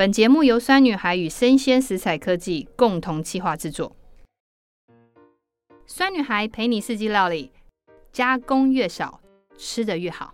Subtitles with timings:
[0.00, 3.94] 本节目由酸女孩与生鲜食材科技共同企划制作。
[5.84, 7.52] 酸女孩陪你四季料理，
[8.10, 9.20] 加工越少，
[9.58, 10.32] 吃得越好。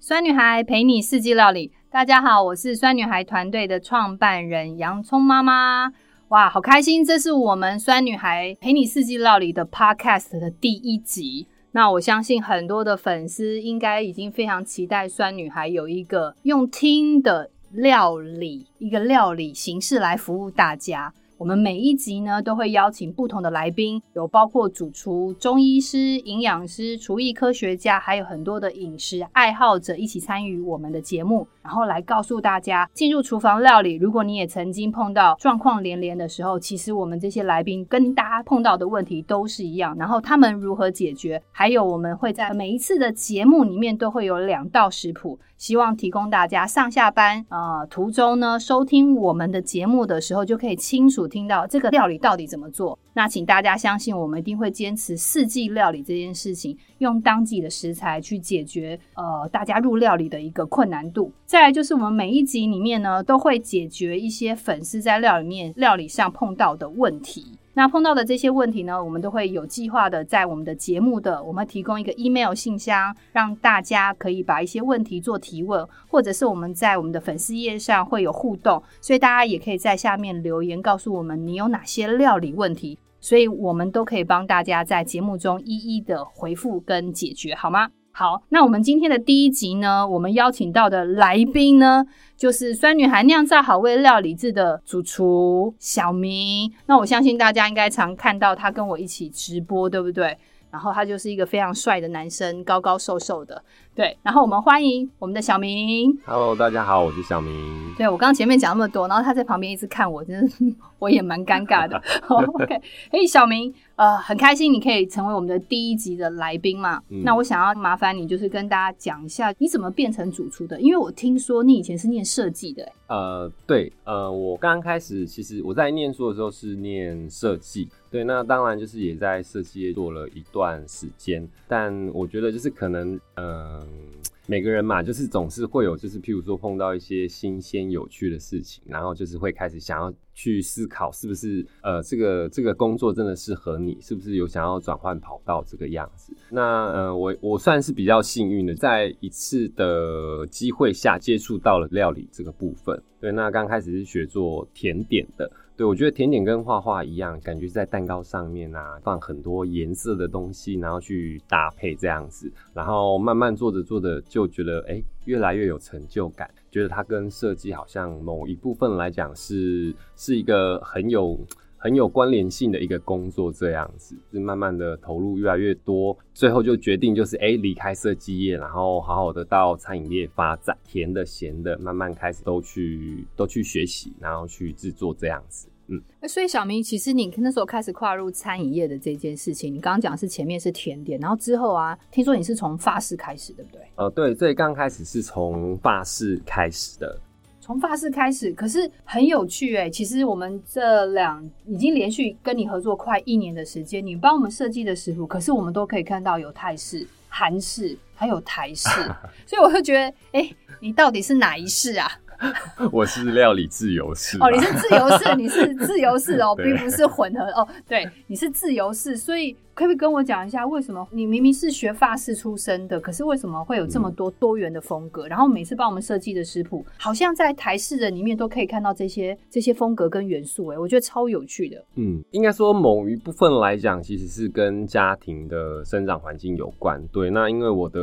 [0.00, 5.92] 酸女孩陪你四季料理，大家好，我是酸女孩团队的创办人洋葱妈妈。
[6.30, 7.04] 哇，好开心！
[7.04, 11.46] 这是我们酸女孩陪你四季料理的 Podcast 的第一集。
[11.76, 21.12] 那我相信很多的粉丝应该已经非常期待酸女孩有一个用听的料理，一个料理形式来服务大家。
[21.36, 45.38] 我们每一集呢，都会邀请不同的来宾，有包括主厨、中医师、营养师、厨艺科学家，还有很多的饮食爱好者一起参与我们的节目，然后来告诉大家，进入厨房料理，如果你也曾经碰到状况连连的时候，其实我们这些来宾跟大家碰到的问题都是一样，然后他们如何解决，还有我们会在每一次的节目里面都会有两道食谱。
[45.56, 52.98] 希望提供大家上下班呃途中呢，收听我们的节目的时候，就可以清楚听到这个料理到底怎么做。
[53.12, 61.30] 那请大家相信，我们一定会坚持四季料理这件事情，用当季的食材去解决呃大家入料理的一个困难度。
[61.46, 67.46] 再来就是我们每一集里面呢，都会解决一些粉丝在料理面料理上碰到的问题。
[67.76, 87.88] 那碰到的这些问题呢，我们都会有计划的在我们的节目的，我们提供一个 email 信箱，让大家可以把一些问题做提问，或者是我们在我们的粉丝页上会有互动，所以大家也可以在下面留言告诉我们你有哪些料理问题，所以我们都可以帮大家在节目中一一的回复跟解决，好吗？
[88.16, 96.72] 好，那我们今天的第一集呢，我们邀请到的来宾呢，就是酸女孩酿造好味料理智的主厨小明。
[96.86, 100.38] 那我相信大家应该常看到他跟我一起直播，对不对？
[100.70, 103.60] 然后他就是一个非常帅的男生，高高瘦瘦的。
[103.94, 106.12] 对，然后我们欢迎我们的小明。
[106.26, 107.94] Hello，大家好，我是小明。
[107.96, 110.52] 对，我刚刚前面讲那么多，然后他在旁边一直看我，真的
[110.98, 111.96] 我也蛮尴尬的。
[112.26, 117.00] OK，嘿，小明，呃，很开心你可以成为我们的第一集的来宾嘛。
[117.08, 122.90] 嗯、那我想要麻烦你，就是跟大家讲一下你怎么变成主厨的，因为我听说你以前是念设计的。
[123.06, 133.83] 呃，对，呃，我刚刚开始其实我在念书的时候是念设计，对，那当然就是也在设计业做了一段时间，但我觉得就是可能，呃。
[133.84, 146.32] 嗯，每个人嘛，就是总是会有，就是譬如说碰到一些新鲜有趣的事情，然后就是会开始想要去思考，是不是呃，这个这个工作真的适合你，是不是有想要转换跑道这个样子？
[146.50, 146.62] 那
[146.92, 153.02] 呃，我我算是比较幸运的，在一次的机会下接触到了料理这个部分。
[153.20, 155.50] 对，那刚开始是学做甜点的。
[155.76, 171.38] 对，我觉得甜点跟画画一样，感觉在蛋糕上面啊，放很多颜色的东西，然后去搭配这样子，然后慢慢做着做着就觉得，哎，越来越有成就感，觉得它跟设计好像某一部分来讲是是一个很有。
[171.84, 185.68] 很有关联性的一个工作，这样子就慢慢的投入越来越多，最后就决定就是哎离开设计业，然后好好的到餐饮业发展，甜的咸的慢慢开始都去都去学习，然后去制作这样子。
[185.88, 193.82] 嗯，所以小明，其实你那时候开始跨入餐饮业的这件事情，你刚刚讲是前面是甜点，然后之后啊，听说你是从法式开始，对不对？
[193.96, 197.20] 呃，对，最刚开始是从法式开始的。
[197.64, 199.90] 从发式开始，可是很有趣哎、欸。
[199.90, 208.86] 其实我们这两已经连续跟你合作快一年的时间，你帮我们设计的食谱，可是我们都可以看到有泰式、韩式，还有台式，
[209.48, 210.00] 所以我会觉得，
[210.32, 212.06] 哎、欸，你到底是哪一式啊？
[212.92, 217.66] 我是料理自由式哦，你是自由式，你是自由式哦， 并不是混合哦。
[217.88, 225.26] 对，你是自由式，所以可不可以跟我讲一下，为什么你明明是学法式出身的，可是为什么会有这么多多元的风格？
[225.26, 231.84] 嗯、然后每次帮我们设计的食谱，好像在台式的里面都可以看到这些这些风格跟元素，哎，我觉得超有趣的。
[231.96, 237.04] 嗯，应该说某一部分来讲，其实是跟家庭的生长环境有关。
[237.08, 238.00] 对，那因为我的。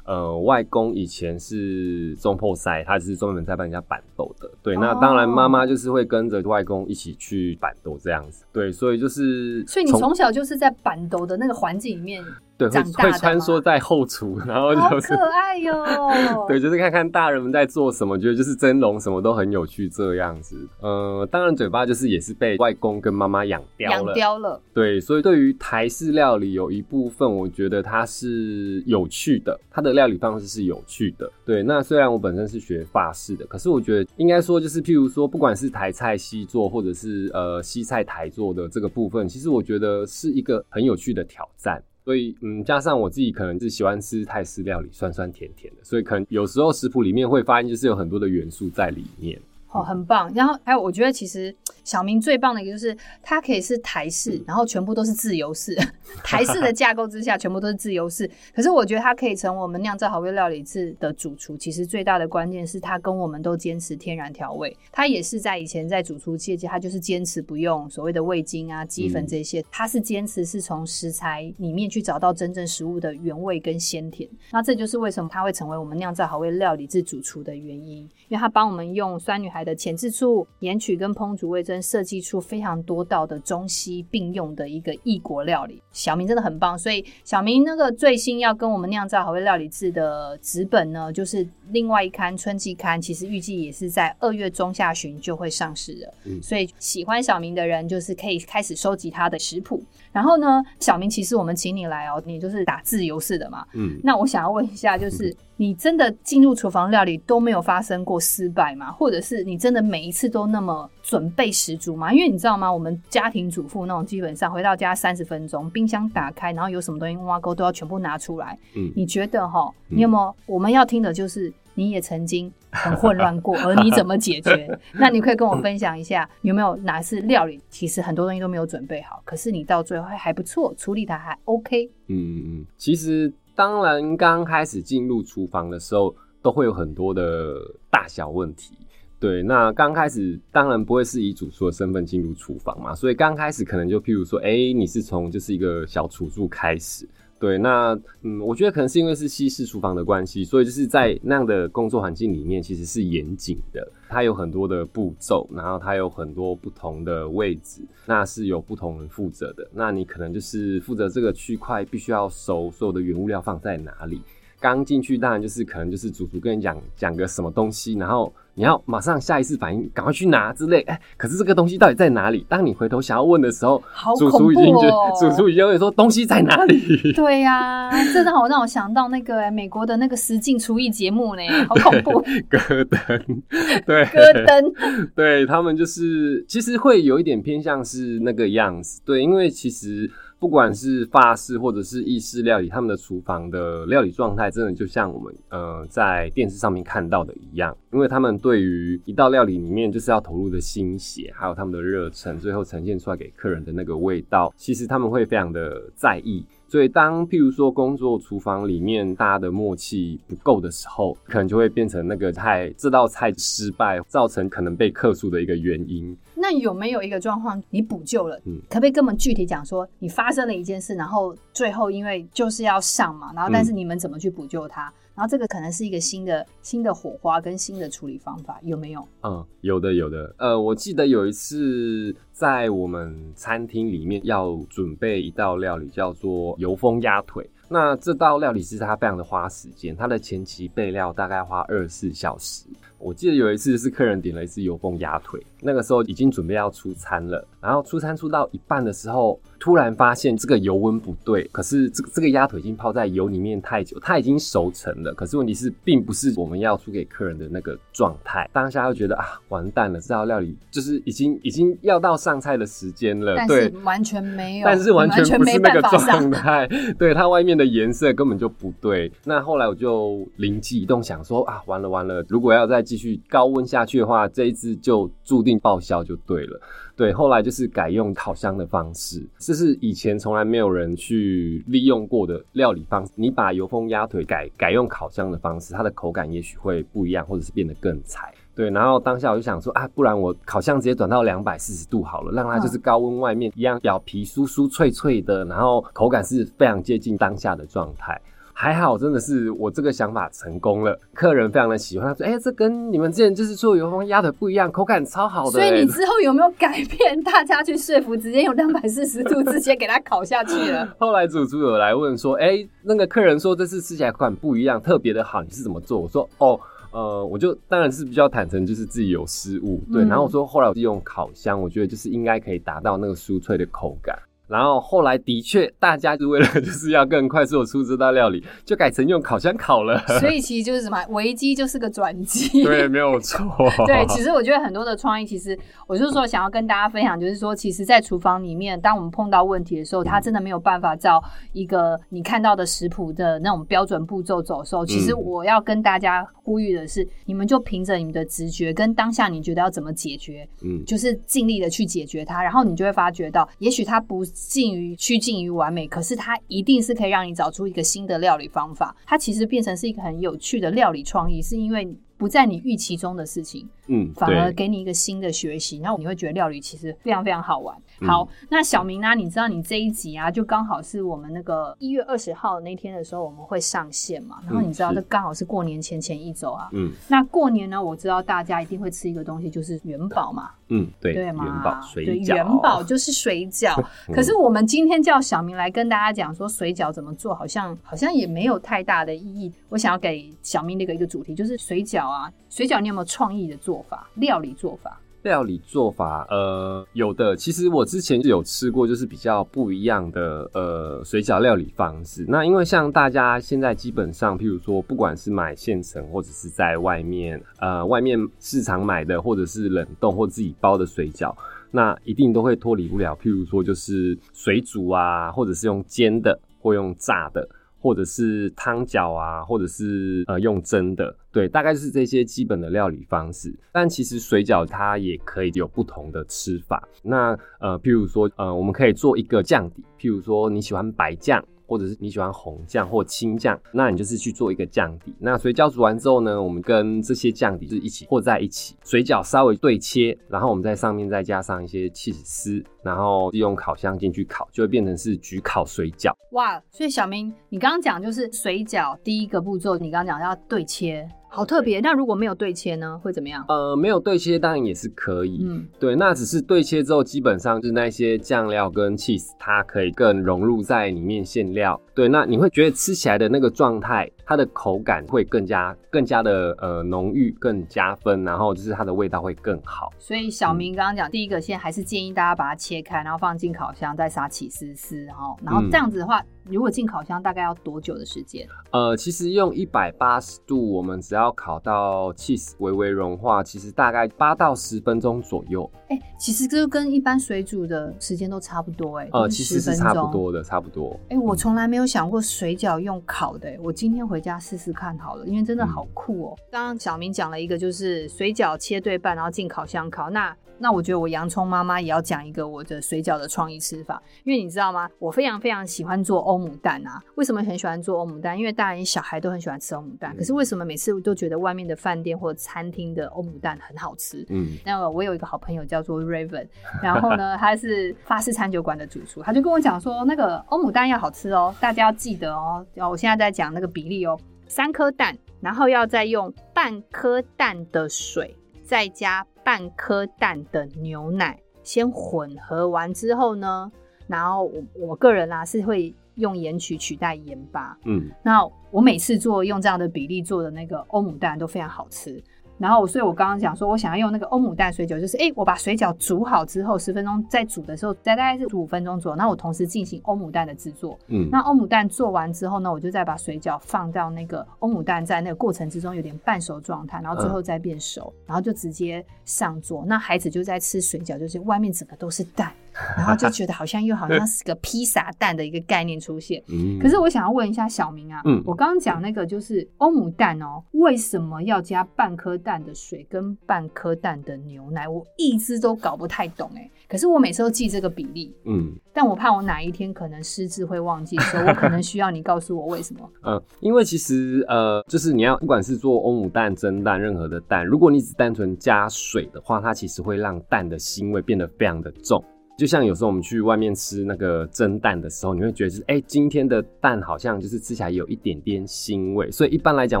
[0.06, 4.48] 呃，外公以前是中破塞，他是专门在帮人家板豆的。
[4.62, 8.44] 对，那当然妈妈就是会跟着外公一起去板豆这样子。
[8.52, 12.24] 对，所以就是，所以你从小就是在板豆的那个环境里面。
[12.58, 15.84] 对，会会穿梭在后厨，然后就是好可爱哟。
[16.48, 20.56] 对，就是看看大人们在做什么，觉得就是蒸笼什么都很有趣这样子。
[20.80, 24.60] 呃，当然嘴巴就是也是被外公跟妈妈养刁了，养刁了。
[24.72, 31.30] 对，所以对于台式料理有一部分，我觉得它是有趣的，它的料理方式是有趣的。
[31.44, 41.82] 对，那虽然我本身是学法式的，可是我觉得应该说就是譬如说，不管是台菜西做，或者是呃西菜台做的这个部分，其实我觉得是一个很有趣的挑战。
[42.06, 49.36] 所以嗯，加上我自己可能是喜欢吃泰式料理，酸酸甜甜的，所以可能有时候食谱里面会发现就是有很多的元素在里面。
[49.70, 50.32] 哦，很棒。
[50.34, 51.54] 然后还有，我觉得其实
[51.84, 55.76] 小明最棒的一个就是，它可以是台式，嗯、然后全部都是自由式。
[56.24, 58.30] 台式的架构之下，全部都是自由式。
[58.54, 61.56] 可是我觉得它可以成为我们酿造好味料理制的主厨。
[61.56, 64.74] 其实最大的关键是，他跟我们都坚持天然调味。
[64.90, 69.62] 他也是在以前在主厨界，他就是坚持不用所谓的味精啊、鸡粉这些。
[69.70, 74.28] 他、嗯、是坚持是从食材里面去找到真正食物的原味跟鲜甜。
[74.52, 77.98] 那这就是为什么他会成为我们酿造好味料理制主厨的原因，
[78.28, 85.82] 因为他帮我们用酸女孩的前置处、盐曲跟烹煮味增设计出非常多道的中西并用的一个异国料理。
[85.92, 96.14] 小明真的很棒，所以小明那个最新要跟我们酿造好味料理制的纸本呢，就是另外一刊春季刊，其实预计也是在二月中下旬就会上市了。
[96.24, 99.82] 嗯，所以喜欢小明的人就是可以开始收集他的食谱。
[100.16, 103.66] 然后呢，小明其实我们请你来哦，你就是打自由式的嘛。
[103.74, 105.28] 嗯，那我想要问一下，就是。
[105.28, 108.92] 嗯你真的进入厨房料理都没有发生过失败吗？
[108.92, 112.12] 或者是你真的每一次都那么准备十足吗？
[112.12, 112.70] 因为你知道吗？
[112.70, 118.58] 我们家庭主妇那种基本上回到家三十分钟，冰箱打开，然后有什么东西挖沟都要全部拿出来。
[118.74, 119.72] 嗯，你觉得哈？
[119.88, 120.36] 你有没有？
[120.44, 124.68] 我们要听的就是你也曾经很混乱过， 而你怎么解决？
[124.92, 131.88] 那你可以跟我分享一下，有没有哪次料理其实很多东西都没有准备好，可是你到最后还不错，处理的还 OK？
[132.08, 133.32] 嗯嗯，其实。
[133.58, 137.54] 当然，刚开始进入厨房的时候，都会有很多的
[137.90, 138.76] 大小问题。
[139.18, 147.08] 对，那刚开始当然不会是以主厨的身份进入厨房嘛，所以刚开始可能就譬如说，哎，你是从就是一个小厨助开始。
[147.38, 153.86] 对，那嗯，我觉得可能是因为是西式厨房的关系，所以就是在那样的工作环境里面，其实是严谨的。
[154.08, 159.68] 它有很多的步骤，然后它有很多不同的位置，那是由不同人负责的。
[159.74, 164.22] 那你可能就是负责这个区块，必须要熟所有的原物料放在哪里。
[164.58, 168.32] 刚进去当然就是可能就是主厨跟你讲讲个什么东西，然后。
[168.56, 170.80] 你要马上下一次反应，赶快去拿之类。
[170.80, 172.46] 哎、欸，可是这个东西到底在哪里？
[172.48, 177.12] 当你回头想要问的时候，好主厨已经觉得主厨已经会说东西在哪里？
[177.12, 182.24] 对呀、啊，这让我让我想到那个、欸、美国的那个实境厨艺节目呢， 好恐怖。
[182.48, 183.42] 戈登，
[183.86, 184.72] 对，戈登，
[185.14, 189.02] 对他们就是其实会有一点偏向是那个样子。
[189.04, 190.10] 对，因为其实。
[190.46, 206.46] 不管是法式或者是意式料理，他们的厨房的料理状态，真的就像我们呃在电视上面看到的一样，因为他们对于一道料理里面就是要投入的心血，还有他们的热忱，最后呈现出来给客人的那个味道，其实他们会非常的在意。
[206.68, 216.16] 所以，当譬如说工作厨房里面大家的默契不够的时候，可能就会变成那个菜这道菜失败，造成可能被克诉的一个原因。
[216.34, 218.36] 那有没有一个状况你补救了？
[218.44, 224.88] 嗯，可不可以跟我们具体讲说，你发生了一件事，然后最后因为就是要上嘛，然后但是你们怎么去补救它？
[224.88, 229.08] 嗯然后这个可能是一个新的新的火花跟新的处理方法，有没有？
[229.22, 230.34] 嗯，有的有的。
[230.38, 237.48] 呃，我记得有一次在我们餐厅里面要准备一道料理，叫做油封鸭腿。
[237.68, 242.66] 那这道料理其实它非常的花时间，它的前期备料大概花二十四小时。
[242.98, 258.48] 我记得有一次是客人点了一次油封鸭腿，那个时候已经准备要出餐了，然后出餐出到一半的时候，突然发现这个油温不对，可是这个这个鸭腿已经泡在油里面太久，它已经熟成了，可是问题是并不是我们要出给客人的那个状态。
[258.52, 266.66] 当下又觉得啊，完蛋了，这道料理就是已经已经要到上菜的时间了，对，完全没有，但是完全不是那个状态，
[266.98, 269.12] 对，它外面的颜色根本就不对。
[269.24, 276.60] 那后来我就灵机一动，想说啊，完了完了，如果要再继续高温下去的话，这一支就注定报销就对了。
[276.96, 283.12] 对，后来就是改用烤箱的方式，这是以前从来没有人去利用过的料理方式。
[283.16, 288.32] 你把油封鸭腿改改用烤箱的方式，它的口感也许会不一样，或者是变得更柴。
[288.54, 298.18] 对，然后当下我就想说啊，不然我烤箱直接转到两百四十度好了，让它就是高温外面一样，表皮酥酥脆脆的，然后口感是非常接近当下的状态。
[298.58, 302.08] 还好，真的是我这个想法成功了，客人非常的喜欢。
[302.08, 310.88] 他说：“哎、欸，这跟你们之前就是做油封鸭腿不一样，口感超好的。”所以你之后有没有改变大家去说服，直接用两百四十度直接给它烤下去了？
[310.98, 316.58] 后来主厨有来问说：“哎、欸，那个客人说这次吃起来口感不一样，特别的好，你是怎么做？”我说：“哦，
[316.92, 319.82] 呃，我就当然是比较坦诚，就是自己有失误。
[319.92, 329.98] 对，嗯、然后我说后来我是用烤箱，我觉得就是应该可以达到那个酥脆的口感。”然后后来的确，大家就为了 就是要更快速的出这道料理，就改成用烤箱烤了。
[330.20, 332.62] 所以其实就是什么，危机就是个转机。
[332.62, 333.44] 对，没有错。
[333.86, 341.20] 对，其实我觉得很多的创意，其实我就是说想要跟大家分享，就是说，其实，在厨房里面，当我们碰到问题的时候，它真的没有办法照
[341.52, 354.24] 一个你看到的食谱的那种标准步骤走的时候，其实我要跟大家呼吁的是，你们就凭着你们的直觉跟当下你觉得要怎么解决，嗯，就是尽力的去解决它，然后你就会发觉到，也许它不。
[354.36, 358.94] 近于趋近于完美，可是它一定是可以让你找出一个新的料理方法。
[359.06, 361.88] 它其实变成是一个很有趣的料理创意，是因为
[362.18, 363.66] 不在你预期中的事情。
[363.88, 367.76] 嗯，反而给你一个新的学习，然后你会觉得料理其实非常非常好玩。
[368.00, 369.14] 好，嗯、那小明呢？
[369.14, 374.40] 你知道你这一集啊，就刚好是我们那个一月二十号那天的时候，我们会上线嘛。
[374.44, 376.68] 然后你知道，这刚好是过年前前一周啊。
[376.72, 376.90] 嗯。
[377.08, 380.50] 那过年呢，我知道大家一定会吃一个东西，就是元宝嘛。
[380.68, 381.14] 嗯，对。
[381.14, 381.44] 对嘛？
[381.44, 382.26] 元宝水饺。
[382.26, 383.80] 对，元宝就是水饺。
[384.12, 389.52] 可是我们今天叫小明来跟大家讲说水饺怎么做，好像好像也没有太大的意义。
[389.68, 394.08] 我想要给小明那个一个主题，就是水饺啊，水饺你有没有创意的做法？
[394.14, 394.56] 料理。
[394.56, 397.34] 做法，料理做法，呃，有的。
[397.34, 402.24] 其实我之前就有吃过，就是比较不一样的，呃，水饺料理方式。
[402.28, 411.34] 那因为像大家现在基本上，譬如说，不管是买现成或者是在外面，呃，外面市场买的，或者是冷冻或自己包的水饺，
[411.72, 417.48] 那一定都会脱离不了，譬如说就是水煮啊，或者是用煎的，或用炸的。
[417.78, 423.54] 或者是汤饺啊，或者是呃用蒸的，对，大概是这些基本的料理方式。
[423.72, 426.88] 但其实水饺它也可以有不同的吃法。
[427.02, 431.44] 那呃，譬如说呃，我们可以做一个酱底，譬如说你喜欢白酱。
[431.66, 435.14] 或者是你喜欢红酱或青酱，那你就是去做一个酱底。
[435.18, 438.76] 那水饺煮完之后呢，我们跟这些酱底就是一起和在一起。
[438.84, 446.12] 水饺稍微对切，然后我们在上面再加上一些起司丝，然后利用烤箱进去烤，就会变成是焗烤水饺。
[446.32, 446.62] 哇！
[446.70, 451.08] 所以小明，你刚刚讲就是水饺第一个步骤，你刚刚讲要对切。
[451.36, 453.44] 好特别，那如果没有对切呢，会怎么样？
[453.46, 469.90] 呃，没有对切当然也是可以，嗯，对，那只是对切之后，基本上就是那些酱料跟 cheese，它可以更融入在里面馅料，对，那你会觉得吃起来的那个状态，它的口感会更加更加的呃浓郁，更加分，然后就是它的味道会更好。
[469.98, 476.20] 所以小明刚刚讲，第一个先还是建议大家把它切开，然后放进烤箱，再撒起司丝，然后然后这样子的话。
[476.20, 478.46] 嗯如果进烤箱大概要多久的时间？
[478.70, 485.68] 呃，其实用一百八十度，我们只要烤到 cheese 微微融化，其实大概八到十分钟左右。
[485.88, 490.96] 哎、欸，其实这跟一般水煮的时间都差不多、欸，哎，呃，其实是差不多的，差不多。
[491.08, 496.38] 哎、欸，我从来没有想过水饺用烤的、欸，我今天回家试试看好了，因为真的好酷哦、喔。
[496.50, 500.34] 刚刚、嗯、小明讲了一个，就是水饺切对半，然后进烤箱烤，那。
[500.58, 504.88] 那我觉得我洋葱妈妈也要讲一个我的水饺的创意吃法，因为你知道吗？
[504.98, 506.98] 我非常非常喜欢做欧姆蛋啊。
[507.16, 508.38] 为什么很喜欢做欧姆蛋？
[508.38, 510.16] 因为大人小孩都很喜欢吃欧姆蛋。
[510.16, 514.24] 可是为什么每次我都觉得外面的饭店或者餐厅的欧姆蛋很好吃？
[514.30, 516.48] 嗯，那我有一个好朋友叫做 Raven，
[516.82, 522.66] 然后呢，他是法式餐酒馆的主厨，他就跟我讲说，那个欧姆蛋要好吃哦，大家要记得哦。
[522.72, 528.34] 然后我现在在讲那个比例哦，三颗蛋，然后要再用半颗蛋的水。
[528.64, 533.70] 再加半颗蛋的牛奶，先混合完之后呢，
[534.08, 542.20] 然后我我个人啊是会用盐曲取代盐巴，嗯，那我每次做用这样的比例做的那个欧姆蛋都非常好吃。
[542.58, 549.16] 然后，所以我刚刚讲说，我想要用那个欧姆蛋水饺，就是哎，我把水饺煮好之后，十分钟再煮的时候，再大概是十五分钟左右。
[549.16, 550.98] 那我同时进行欧姆蛋的制作。
[551.08, 559.84] 嗯，那欧姆蛋做完之后呢，我就再把水饺放到那个欧姆蛋在那个过程之中有点半熟状态，然后最后再变熟，嗯、然后就直接上桌。
[559.86, 562.52] 那孩子就在吃水饺，就是外面整个都是蛋。
[562.96, 566.42] 然后就觉得好像又好像是个披萨蛋的一个概念出现。
[566.48, 574.88] 嗯，可是我想要问一下小明啊，嗯，我刚刚讲那个就是欧姆蛋哦，为什么要加半颗蛋的水跟半颗蛋的牛奶？
[574.88, 576.70] 我一直都搞不太懂哎。
[576.88, 583.10] 可是我每次都记这个比例，嗯，但我怕我哪一天可能失智会忘记，所以我可能需要你告诉我为什么。
[583.26, 592.22] 嗯，因为其实呃，就是你要不管是做欧姆蛋、蒸蛋，任何的蛋，如果你只单纯加水的话，它其实会让蛋的腥味变得非常的重。
[592.56, 600.00] 就像有时候我们去外面吃那个蒸蛋的时候，你会觉得是哎、欸，今天的蛋好像就是吃起来有一点点腥味，所以一般来讲，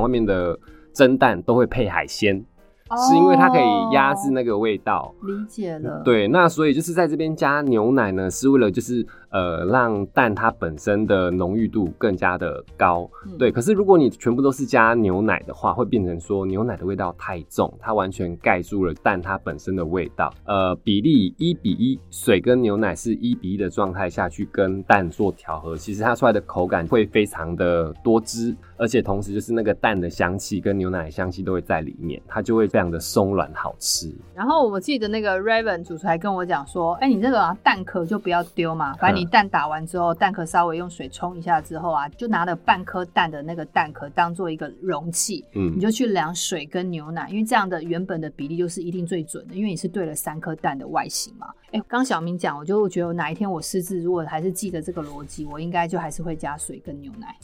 [0.00, 0.58] 外面的
[0.94, 2.42] 蒸蛋都会配海鲜，
[2.88, 5.14] 哦、是因为它可以压制那个味道。
[5.22, 6.00] 理解了。
[6.02, 13.08] 对，那所以就是在这边加牛奶呢，是为了就是呃让蛋它本身的浓郁度更加的高。
[13.26, 20.32] 嗯、对，可是如果你全部都是加牛奶的话，会变成说牛奶的味道太重，它完全盖住了蛋它本身的味道。
[20.46, 34.10] 呃，比例一比一，水跟牛奶是一比一的状态下去跟蛋做调和，其实它出来的口感会非常的多汁，而且同时就是那个蛋的香气跟牛奶的香气都会在里面，它就会非常的松软好吃。
[34.34, 51.46] 然后我记得那个 Raven 主厨还跟我讲说，哎、欸，你这个、啊、蛋壳就不要丢嘛，反正你蛋打完之后，蛋壳稍微用水冲一下之后啊，就拿了半颗蛋的那个蛋壳当做一个容器，嗯，你就去量水跟牛奶，因为这样的原本的比例就是一定最准的，因为你是对了三颗蛋的外形嘛。
[51.66, 57.36] 哎、欸，刚小明讲，我就觉得哪一天我失智，如果还是记得这个逻辑，我应该就还是会加水跟牛奶。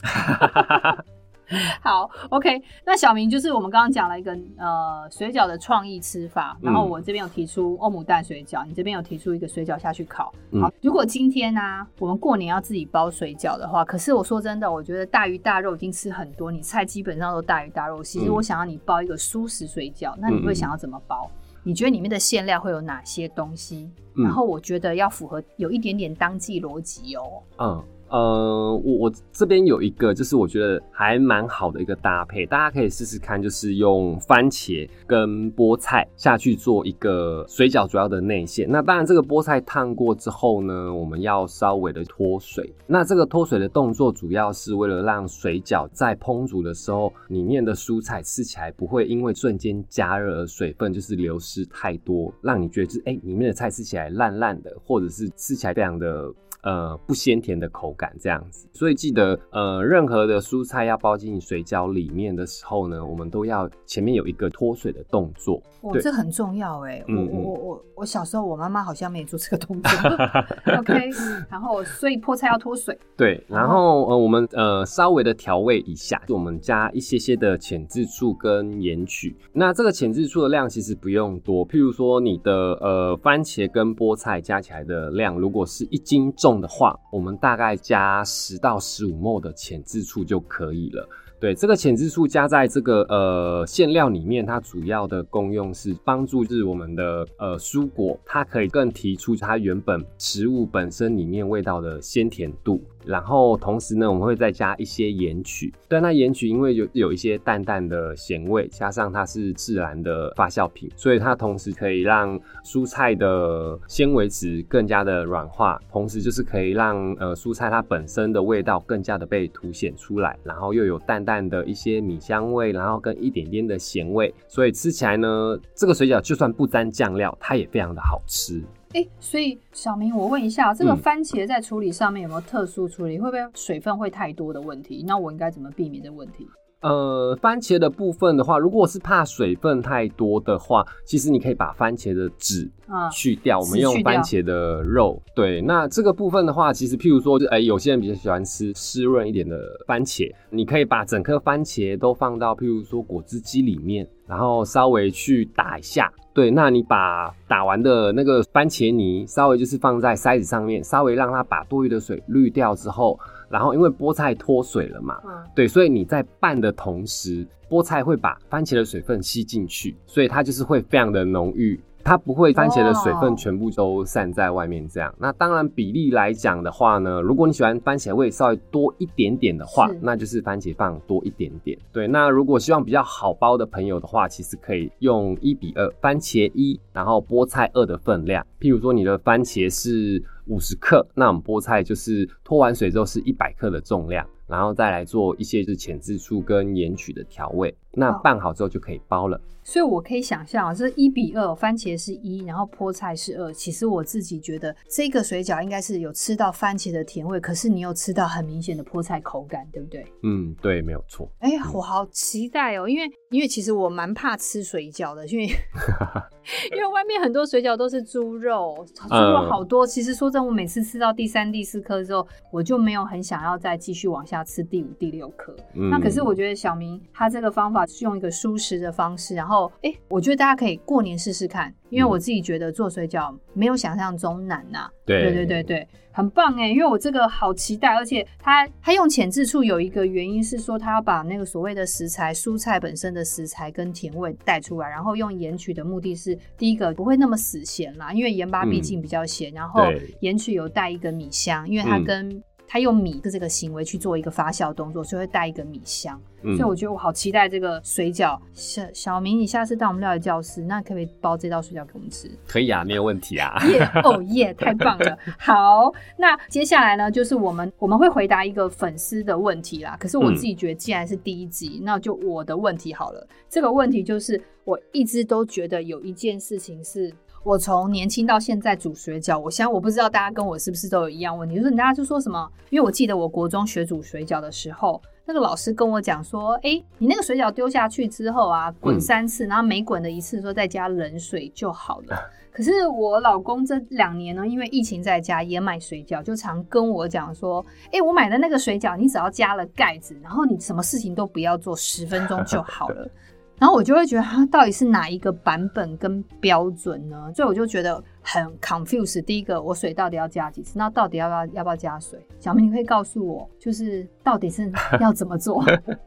[1.81, 2.61] 好，OK。
[2.85, 10.33] 那小明就是我们刚刚讲了一个呃水饺的创意吃法，然后我这边有提出欧姆蛋水饺，你这边有提出一个水饺下去烤。
[10.61, 18.03] 好，如果今天呢、啊、我们过年要自己包水饺的话，可是我说真的，我觉得大鱼大肉已经吃很多，你菜基本上都大鱼大肉。
[18.03, 21.29] 其实我想要你包一个蔬食水饺，那你会想要怎么包？
[21.63, 23.89] 你觉得里面的馅料会有哪些东西？
[24.15, 27.43] 然后我觉得要符合有一点点当季逻辑哦。
[27.59, 27.83] 嗯。
[28.09, 38.69] 呃，我我这边有一个，就是我觉得还蛮好的一个搭配，大家可以试试看，就是用番茄跟菠菜下去做一个水饺主要的内馅。
[38.69, 42.71] 那当然，这个菠菜烫过之后呢，我们要稍微的脱水。
[42.85, 56.33] 那这个脱水的动作，主要是为了让水饺在烹煮的时候，里面的蔬菜吃起来不会因为瞬间加热而水分就是流失太多，让你觉得就是哎、欸，里面的菜吃起来烂烂的，或者是吃起来非常的。
[56.63, 65.61] 呃，不鲜甜的口感这样子，所以记得，呃，任何的蔬菜要包进水饺里面的时候呢，我们都要前面有一个脱水的动作。
[65.81, 69.91] 哦，这很重要哎，我我我我我小时候我妈妈好像没做这个动作。
[70.79, 71.09] OK，
[71.49, 72.97] 然后所以菠菜要脱水。
[73.17, 79.35] 对，然后呃，我们呃稍微的调味一下，就我们加一些些的浅渍醋跟盐曲。
[79.51, 86.52] 那这个浅渍醋的量其实不用多，譬如说你的呃番茄跟菠菜加起来的量，如果是一斤重。
[86.59, 91.07] 的话，我们大概加十到十五 m 的浅质醋就可以了。
[91.39, 102.81] 对，这个浅质醋加在这个呃馅料里面，它主要的功用是帮助是我们的呃蔬果，它可以更提出它原本食物本身里面味道的鲜甜度。
[103.05, 105.73] 然后同时呢，我们会再加一些盐曲。
[105.87, 128.61] 对，那盐曲因为有有一些淡淡的咸味，加上它是自然的发酵品，所以它同时可以让蔬菜的纤维质更加的软化，同时就是可以让呃蔬菜它本身的味道更加的被凸显出来，然后又有淡淡的一些米香味，然后跟一点点的咸味，所以吃起来呢，这个水饺就算不沾酱料，它也非常的好吃。
[128.93, 133.17] 哎、欸，所以小明，我问一下，这个番茄在处理上面有没有特殊处理？
[133.17, 135.03] 嗯、会不会水分会太多的问题？
[135.07, 136.47] 那我应该怎么避免这个问题？
[136.83, 142.69] 呃，番茄的部分的话，如果是怕水分太多的话，其实你可以把番茄的籽
[143.11, 145.21] 去掉，嗯、我们用番茄的肉。
[145.33, 156.11] 对，那这个部分的话，其实譬如说，哎、欸，有些人比较喜欢吃湿润一点的番茄，你可以把整颗番茄都放到譬如说果汁机里面，然后稍微去打一下。
[156.33, 163.17] 对，那你把打完的那个番茄泥稍微就是放在筛子上面，稍微让它把多余的水滤掉之后，
[163.53, 171.79] 然后因为菠菜脱水了嘛，嗯，对，所以你在拌的同时，菠菜会把番茄的水分吸进去，所以它就是会非常的浓郁。
[172.03, 175.09] 它不会番茄的水分全部都散在外面，这样。
[175.11, 175.19] Oh.
[175.21, 181.77] 那当然比例来讲的话呢，如果你喜欢番茄味稍微多一点点的话，那就是番茄放多一点点。
[181.91, 188.45] 对，那如果希望比较好包的朋友的话，其实可以用一比二，番茄一，然后菠菜二的分量。
[188.59, 197.73] 譬如说你的番茄是五十克，那我们菠菜就是脱完水之后是一百克的重量，然后再来做一些是浅渍醋跟盐曲的调味。
[197.93, 199.39] 那拌好之后就可以包了。
[199.65, 203.53] 所以，我可以想象啊，这一比二，番茄是一，然后菠菜是二。
[203.53, 210.05] 其实我自己觉得，这个水饺应该是有吃到番茄的甜味，可是你又吃到很明显的菠菜口感，对不对？
[210.23, 211.31] 嗯，对，没有错。
[211.39, 215.45] 哎呀，我好期待哦，因为因为其实我蛮怕吃水饺的，因为
[216.75, 219.87] 因为外面很多水饺都是猪肉，猪肉好多。
[219.87, 225.55] 其实说真的，我每次吃到第三、第四颗之后，我就没有很想要再继续往下吃第五、第六颗。
[225.73, 225.89] 嗯。
[225.89, 227.82] 那可是我觉得小明他这个方法。
[227.83, 229.35] 话，是用一个舒适的方式。
[229.35, 234.91] 然后，哎，我觉得大家可以过年试试看，因为我自己觉得做水饺没有想象中难呐、啊。
[235.05, 236.69] 对对对对对，很棒哎！
[236.69, 249.83] 因为我这个好期待，而且它它用浅渍醋有一个原因是说，它要把那个所谓的食材、蔬菜本身的食材跟甜味带出来，然后用盐曲的目的是第一个不会那么死咸啦，因为盐巴毕竟比较咸，嗯、然后
[250.21, 256.19] 盐曲有带一个米香，因为它跟、嗯他用米的这个行为去做一个发酵动作，所以会带一个米香。
[256.41, 258.35] 嗯、所以我觉得我好期待这个水饺。
[258.51, 262.27] 小小明，你下次到我们料理教室，那可不可以包这道水饺给我们吃？
[262.47, 263.63] 可以啊，没有问题啊。
[263.67, 265.15] 耶哦耶，太棒了。
[265.37, 269.95] 好，那接下来呢，就是我们我们会回答一个粉丝的问题啦。
[269.99, 273.27] 可是我自己觉得，既然是第一集，嗯、那就我的问题好了。
[273.47, 277.13] 这个问题就是，我一直都觉得有一件事情是。
[277.43, 282.49] 我从年轻到现在煮水饺，我想我不知道大家跟我是不是都有一样问题，就是大家就说什么？
[282.69, 292.17] 因为我记得我国中学煮水饺的时候，那个老师跟我讲说，哎、欸，你那个水饺丢下去之后啊，滚三次，然后每滚的一次说再加冷水就好了。
[292.49, 303.09] 可是我老公这两年呢，因为疫情在家也买水饺，就常跟我讲说，哎、欸，我买的那个水饺，你只要加了盖子，然后你什么事情都不要做，十分钟就好了。
[303.59, 307.31] 然后我就会觉得它到底是哪一个版本跟标准呢？
[307.33, 309.21] 所以我就觉得很 confused。
[309.23, 310.77] 第一个，我水到底要加几次？
[310.77, 312.19] 那到底要不要要不要加水？
[312.39, 315.63] 小明，你可以告诉我，就是到底是要怎么做？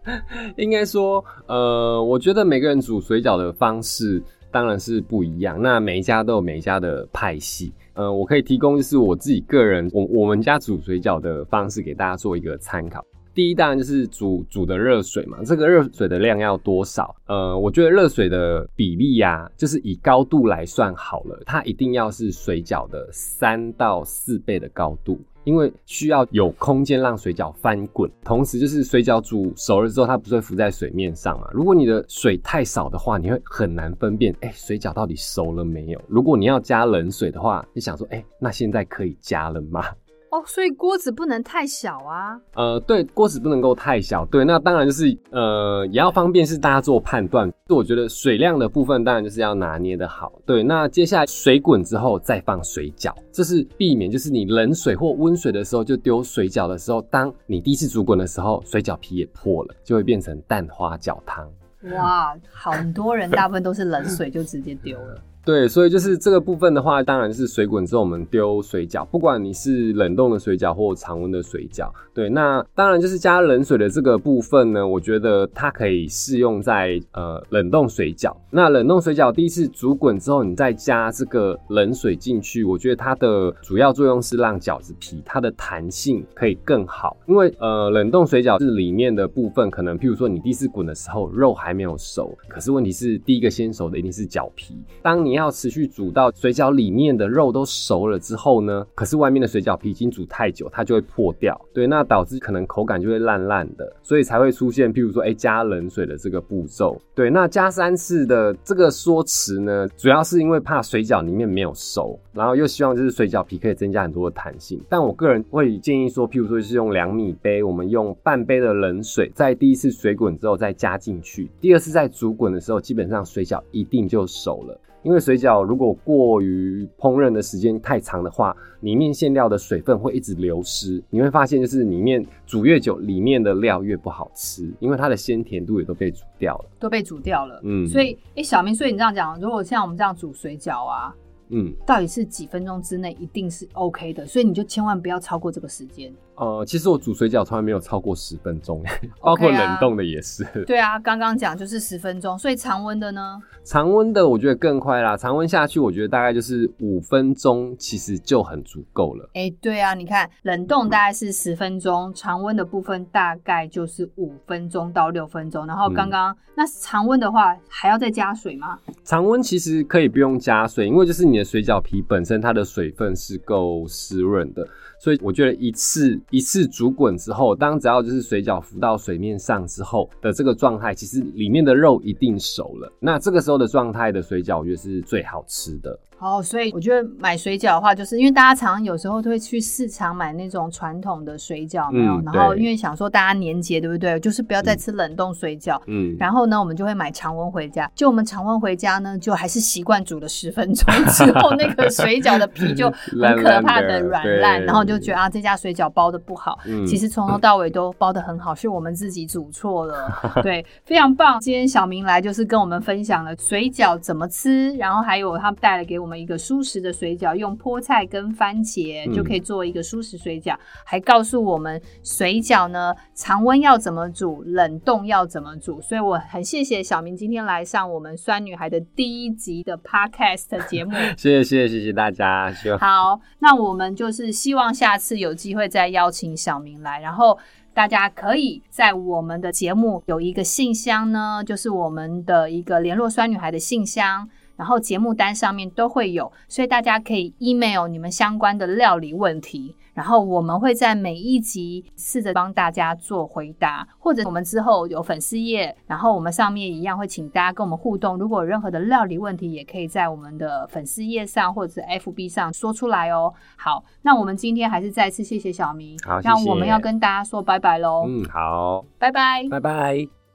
[0.59, 5.61] 应该说，呃，我觉得每个人煮水饺的方式当然是不一样。
[5.61, 7.73] 那每一家都有每一家的派系。
[7.95, 13.03] 呃，我可以提供就是我自己个人，我我们家煮水饺的方式给大家做一个参考。
[13.37, 17.15] 第一当然就是煮煮的热水嘛，这个热水的量要多少？
[17.27, 31.47] 呃，我觉得热水的比例呀、就是以高度来算好了，它一定要是水饺的三到四倍的高度，因为需要有空间让水饺翻滚，同时就是水饺煮熟了之后，它不是会浮在水面上嘛？
[31.53, 36.01] 如果你的水太少的话，你会很难分辨，哎、水饺到底熟了没有？
[36.09, 39.85] 如果你要加冷水的话，你想说，哎、那现在可以加了吗？
[40.31, 42.39] 哦，所以锅子不能太小啊。
[42.55, 44.25] 呃，对，锅子不能够太小。
[44.27, 47.51] 对，那当然就是呃，也要方便是大家做判断。
[47.69, 50.33] 就我觉得水量的部分，当然就是要拿捏的好。
[50.45, 61.49] 对，那接下来水滚之后再放水饺，这是避免就是你冷水或温水的时候就丢水饺的时候，当你第一次煮滚的时候，水饺皮也破了，就会变成蛋花饺汤。
[61.93, 65.21] 哇，很多人大部分都是冷水就直接丢了。
[65.47, 71.89] 对，所以就是这个部分的话，当然是水滚之后我们丢水饺，不管你是冷冻的水饺或常温的水饺。
[72.13, 78.35] 对，那当然就是加冷水的这个部分呢，我觉得它可以适用在呃冷冻水饺。
[78.51, 101.59] 那冷冻水饺第一次煮滚之后，你再加这个冷水进去，我觉得它的主要作用是让饺子皮它的弹性可以更好，因为呃冷冻水饺是里面的部分，可能譬如说你第一次滚的时候肉还没有熟，可是问题是第一个先熟的一定是饺皮，当你要持续煮到水饺里面的肉都熟了之后呢，可是外面的水饺皮已经煮太久，它就会破掉。
[101.73, 107.01] 对，那导致可能口感就会烂烂的，所以才会出现譬如说，哎、加冷水的这个步骤。
[107.15, 114.81] 对，那加三次的这个说辞呢，主要是因为怕水饺里面没有熟，然后又希望就是水饺皮可以增加很多的弹性。
[114.89, 124.81] 但我个人会建议说，譬如说是用两米杯，我们用半杯的冷水，在第一次水滚之后再加进去，第二次在煮滚的时候，基本上水饺一定就熟了。
[125.07, 137.61] 因为水饺如果过于烹饪的时间太长的话，里面馅料的水分会一直流失，你会发现就是里面煮越久，里面的料越不好吃，因为它的鲜甜度也都被煮掉了，都被煮掉了。
[137.63, 141.15] 嗯，所以哎、欸，小明，所以你这样讲，如果像我们这样煮水饺啊。
[141.49, 146.13] 嗯，到底是几分钟之内一定是 OK 的，所以你就千万不要超过这个时间。
[146.37, 148.83] 呃，其实我煮水饺从来没有超过十分钟，
[149.23, 150.45] 包括冷冻的也是。
[150.45, 150.65] Okay 啊。
[150.67, 153.41] 对啊，刚刚讲就是十分钟，所以常温的呢？
[153.65, 159.25] 常温的我觉得更快啦，常温下去我觉得大概就是五分钟，其实就很足够了。
[159.33, 165.67] 哎、欸，对啊，你看冷冻大概是十分钟，常温的部分大概就是五分钟到六分钟。
[165.67, 168.79] 然后刚刚、嗯、那常温的话还要再加水吗？
[169.05, 174.67] 常温其实可以不用加水，因为就是你水饺皮本身它的水分是够湿润的，
[174.99, 182.93] 所以我觉得一次一次煮滚之后，当只要就是水饺浮到水面上之后的这个状态，其实里面的肉一定熟了。
[182.99, 185.99] 那这个时候的状态的水饺，我觉得是最好吃的。
[186.19, 192.15] 哦，所以我觉得买水饺的话，就是因为大家常常有时候都会去市场买那种传统的水饺，没有？
[192.15, 194.19] 嗯、然后因为想说大家年节对不对？
[194.19, 195.79] 就是不要再吃冷冻水饺。
[195.89, 196.17] 嗯。
[196.19, 197.91] 然后呢，我们就会买常温回家。
[197.95, 206.59] 就我们常温回家呢，就还是习惯煮了十分钟之后，那个水饺的皮就很可怕的软烂，然后就觉得啊，这家水饺包的不好。
[206.67, 206.85] 嗯。
[206.87, 210.11] 其实从头到尾都包的很好，是我们自己煮错了。
[210.43, 211.39] 对，非常棒。
[211.41, 216.17] 今天小明来就是跟我们分享了水饺怎么吃，然后还有他带了给我们。
[216.17, 225.79] 一个舒食的水饺，用菠菜跟番茄就可以做一个舒食水饺，嗯、还告诉我们水饺呢，常温要怎么煮，冷冻要怎么煮。
[225.83, 230.93] 所以我很谢谢小明今天来上我们酸女孩的第一集的 podcast 节目。
[231.19, 232.51] 谢谢谢谢谢谢大家。
[232.81, 237.39] 好，那我们就是希望下次有机会再邀请小明来，然后
[237.73, 244.29] 大家可以在我们的节目有一个信箱呢，就是我们的一个联络酸女孩的信箱。
[244.57, 258.17] 然后节目单上面都会有，所以大家可以 email 你们相关的料理问题，然后我们会在每一集试着帮大家做回答，或者我们之后有粉丝页，然后我们上面一样会请大家跟我们互动。
[258.19, 263.33] 如果有任何的料理问题，也可以在我们的粉丝页上或者是 FB 上说出来哦。
[263.57, 268.05] 好，那我们今天还是再次谢谢小明，好，那我们要跟大家说拜拜喽。
[268.09, 270.26] 嗯，好，拜拜，拜拜。